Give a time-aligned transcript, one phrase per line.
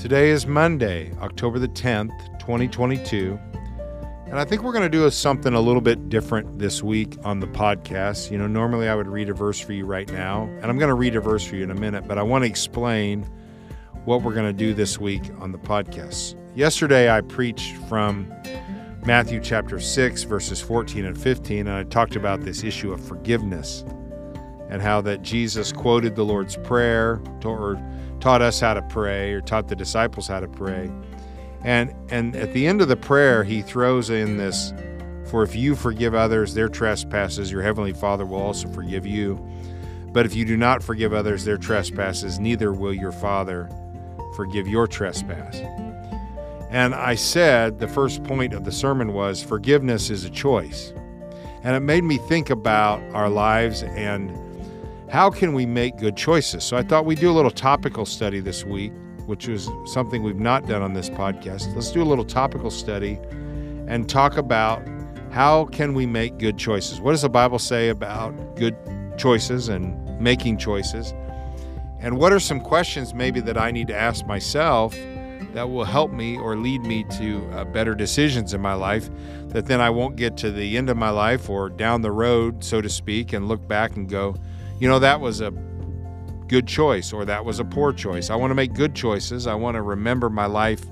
[0.00, 3.38] Today is Monday, October the 10th, 2022.
[4.24, 7.38] And I think we're going to do something a little bit different this week on
[7.38, 8.30] the podcast.
[8.30, 10.88] You know, normally I would read a verse for you right now, and I'm going
[10.88, 13.28] to read a verse for you in a minute, but I want to explain
[14.06, 16.34] what we're going to do this week on the podcast.
[16.56, 18.32] Yesterday I preached from
[19.04, 23.84] Matthew chapter 6, verses 14 and 15, and I talked about this issue of forgiveness
[24.70, 27.78] and how that Jesus quoted the Lord's Prayer or
[28.20, 30.90] taught us how to pray or taught the disciples how to pray.
[31.62, 34.72] And and at the end of the prayer, he throws in this
[35.30, 39.38] for if you forgive others their trespasses, your heavenly Father will also forgive you.
[40.12, 43.70] But if you do not forgive others their trespasses, neither will your Father
[44.34, 45.60] forgive your trespass.
[46.70, 50.92] And I said the first point of the sermon was forgiveness is a choice.
[51.62, 54.36] And it made me think about our lives and
[55.10, 56.62] how can we make good choices.
[56.62, 58.92] So I thought we'd do a little topical study this week
[59.30, 61.72] which is something we've not done on this podcast.
[61.76, 63.16] Let's do a little topical study
[63.86, 64.82] and talk about
[65.30, 67.00] how can we make good choices?
[67.00, 68.76] What does the Bible say about good
[69.16, 71.14] choices and making choices?
[72.00, 74.96] And what are some questions maybe that I need to ask myself
[75.52, 79.10] that will help me or lead me to uh, better decisions in my life
[79.50, 82.64] that then I won't get to the end of my life or down the road,
[82.64, 84.34] so to speak, and look back and go,
[84.80, 85.52] you know, that was a
[86.48, 88.30] good choice or that was a poor choice.
[88.30, 89.46] I want to make good choices.
[89.46, 90.84] I want to remember my life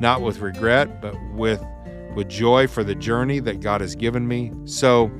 [0.00, 1.64] not with regret, but with
[2.16, 4.50] with joy for the journey that God has given me.
[4.64, 5.10] So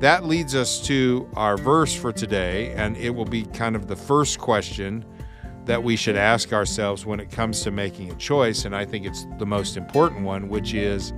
[0.00, 3.96] that leads us to our verse for today, and it will be kind of the
[3.96, 5.04] first question
[5.64, 8.64] that we should ask ourselves when it comes to making a choice.
[8.64, 11.12] And I think it's the most important one, which is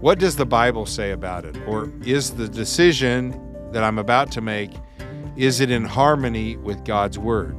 [0.00, 1.58] what does the Bible say about it?
[1.66, 3.38] Or is the decision
[3.72, 4.72] that I'm about to make
[5.36, 7.56] is it in harmony with God's Word?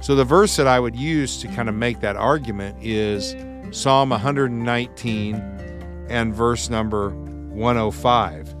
[0.00, 3.34] So, the verse that I would use to kind of make that argument is
[3.70, 5.34] Psalm 119
[6.08, 8.54] and verse number 105.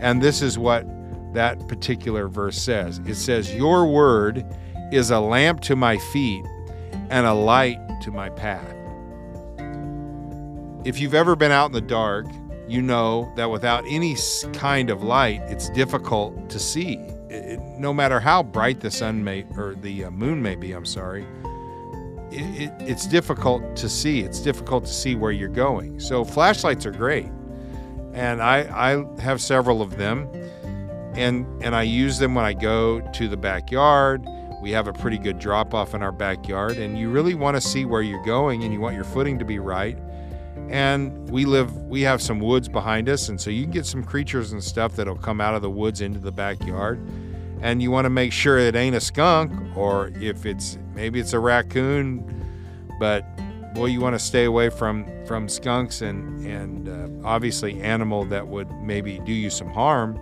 [0.00, 0.86] And this is what
[1.34, 4.44] that particular verse says it says, Your Word
[4.92, 6.44] is a lamp to my feet
[7.10, 8.74] and a light to my path.
[10.84, 12.26] If you've ever been out in the dark,
[12.68, 14.16] you know that without any
[14.52, 16.98] kind of light, it's difficult to see
[17.34, 20.86] it, no matter how bright the sun may or the uh, moon may be, I'm
[20.86, 21.26] sorry,
[22.30, 24.20] it, it, it's difficult to see.
[24.20, 26.00] It's difficult to see where you're going.
[26.00, 27.30] So flashlights are great,
[28.12, 28.60] and I
[28.92, 30.28] I have several of them,
[31.14, 34.26] and and I use them when I go to the backyard.
[34.62, 37.60] We have a pretty good drop off in our backyard, and you really want to
[37.60, 39.98] see where you're going, and you want your footing to be right.
[40.70, 44.02] And we live, we have some woods behind us, and so you can get some
[44.02, 46.98] creatures and stuff that'll come out of the woods into the backyard.
[47.60, 51.32] And you want to make sure it ain't a skunk or if it's maybe it's
[51.32, 52.30] a raccoon
[52.98, 53.24] but
[53.74, 58.46] boy you want to stay away from from skunks and and uh, obviously animal that
[58.46, 60.18] would maybe do you some harm.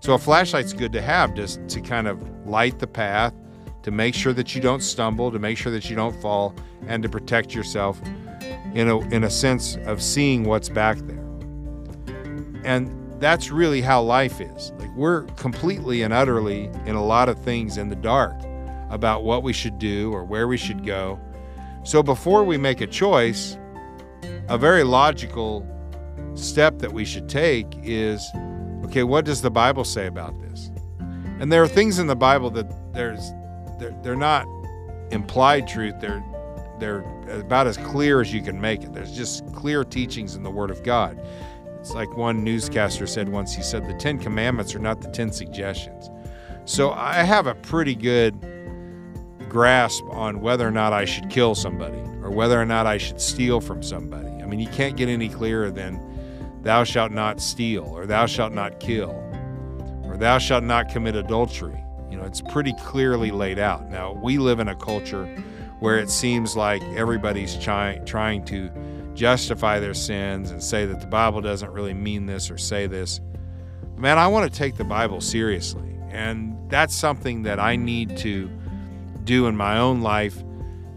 [0.00, 3.34] So a flashlight's good to have just to kind of light the path
[3.82, 6.54] to make sure that you don't stumble to make sure that you don't fall
[6.86, 8.00] and to protect yourself
[8.74, 11.20] in a in a sense of seeing what's back there
[12.64, 14.72] and that's really how life is.
[14.78, 18.34] Like we're completely and utterly in a lot of things in the dark
[18.88, 21.20] about what we should do or where we should go.
[21.84, 23.56] So before we make a choice,
[24.48, 25.66] a very logical
[26.34, 28.26] step that we should take is
[28.84, 30.70] okay, what does the Bible say about this?
[31.38, 33.30] And there are things in the Bible that there's
[33.78, 34.46] they're, they're not
[35.10, 35.94] implied truth.
[36.00, 36.24] They're
[36.80, 38.92] they're about as clear as you can make it.
[38.92, 41.20] There's just clear teachings in the Word of God.
[41.78, 45.32] It's like one newscaster said once he said, the Ten Commandments are not the Ten
[45.32, 46.10] Suggestions.
[46.64, 48.38] So I have a pretty good
[49.48, 53.20] grasp on whether or not I should kill somebody or whether or not I should
[53.20, 54.28] steal from somebody.
[54.28, 56.00] I mean, you can't get any clearer than
[56.62, 59.10] thou shalt not steal or thou shalt not kill
[60.04, 61.82] or thou shalt not commit adultery.
[62.10, 63.88] You know, it's pretty clearly laid out.
[63.90, 65.28] Now, we live in a culture
[65.80, 68.70] where it seems like everybody's try- trying to
[69.14, 73.20] justify their sins and say that the Bible doesn't really mean this or say this.
[73.96, 75.98] Man, I want to take the Bible seriously.
[76.10, 78.50] And that's something that I need to
[79.24, 80.42] do in my own life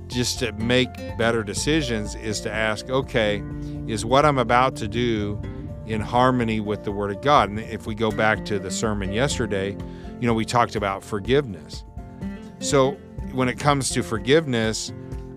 [0.07, 3.43] just to make better decisions is to ask, okay,
[3.87, 5.41] is what I'm about to do
[5.85, 7.49] in harmony with the Word of God?
[7.49, 9.71] And if we go back to the sermon yesterday,
[10.19, 11.83] you know, we talked about forgiveness.
[12.59, 12.97] So
[13.33, 14.93] when it comes to forgiveness,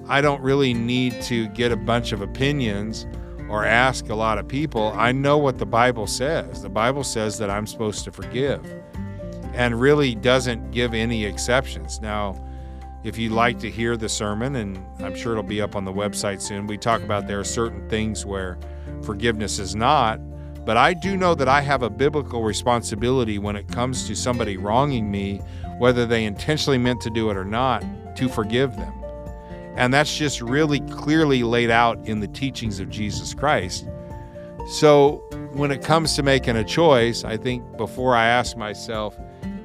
[0.07, 3.07] I don't really need to get a bunch of opinions
[3.49, 4.93] or ask a lot of people.
[4.95, 6.63] I know what the Bible says.
[6.63, 8.65] The Bible says that I'm supposed to forgive
[9.55, 12.01] and really doesn't give any exceptions.
[12.01, 12.43] Now,
[13.05, 15.93] if you'd like to hear the sermon, and I'm sure it'll be up on the
[15.93, 18.59] website soon, we talk about there are certain things where
[19.03, 20.21] forgiveness is not.
[20.67, 24.57] But I do know that I have a biblical responsibility when it comes to somebody
[24.57, 25.41] wronging me,
[25.79, 27.85] whether they intentionally meant to do it or not,
[28.17, 28.93] to forgive them.
[29.77, 33.87] And that's just really clearly laid out in the teachings of Jesus Christ.
[34.69, 35.19] So
[35.53, 39.17] when it comes to making a choice, I think before I ask myself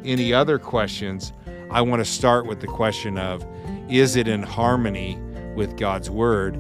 [0.06, 1.34] any other questions,
[1.72, 3.44] I want to start with the question of
[3.90, 5.20] is it in harmony
[5.56, 6.60] with God's word?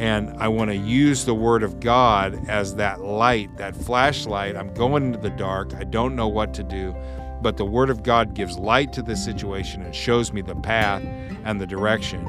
[0.00, 4.56] And I want to use the word of God as that light, that flashlight.
[4.56, 5.74] I'm going into the dark.
[5.74, 6.96] I don't know what to do,
[7.42, 11.02] but the word of God gives light to the situation and shows me the path
[11.44, 12.24] and the direction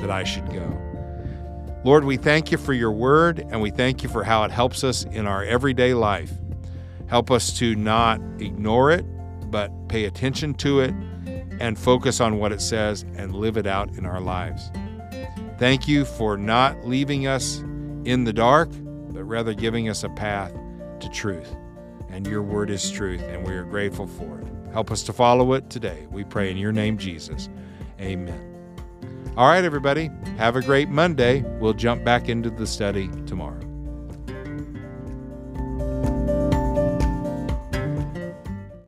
[0.00, 0.78] that I should go.
[1.82, 4.84] Lord, we thank you for your word and we thank you for how it helps
[4.84, 6.30] us in our everyday life.
[7.06, 9.06] Help us to not ignore it,
[9.50, 10.94] but pay attention to it
[11.58, 14.70] and focus on what it says and live it out in our lives.
[15.58, 17.58] Thank you for not leaving us
[18.04, 18.70] in the dark,
[19.10, 20.52] but rather giving us a path
[21.00, 21.54] to truth.
[22.10, 24.46] And your word is truth, and we are grateful for it.
[24.72, 26.06] Help us to follow it today.
[26.10, 27.48] We pray in your name, Jesus.
[28.00, 28.50] Amen.
[29.36, 31.42] All right, everybody, have a great Monday.
[31.58, 33.73] We'll jump back into the study tomorrow.